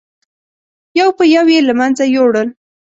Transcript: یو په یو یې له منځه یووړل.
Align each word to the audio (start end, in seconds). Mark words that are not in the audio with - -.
یو 0.99 1.09
په 1.17 1.23
یو 1.35 1.45
یې 1.53 1.59
له 1.67 1.73
منځه 1.79 2.03
یووړل. 2.15 2.47